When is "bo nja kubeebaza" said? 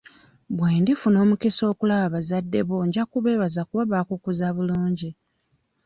2.69-3.61